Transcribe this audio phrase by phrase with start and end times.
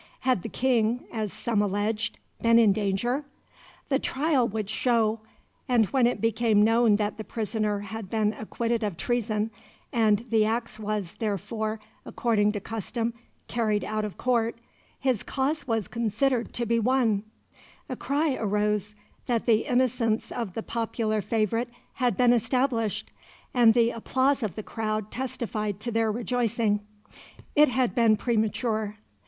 [0.21, 3.23] Had the King, as some alleged, been in danger?
[3.89, 5.19] The trial would show;
[5.69, 9.51] and when it became known that the prisoner had been acquitted of treason,
[9.93, 13.13] and the axe was therefore, according to custom,
[13.47, 14.57] carried out of court,
[14.99, 17.21] his cause was considered to be won;
[17.87, 18.95] a cry arose
[19.27, 23.11] that the innocence of the popular favourite had been established,
[23.53, 26.79] and the applause of the crowd testified to their rejoicing.
[27.55, 28.97] It had been premature.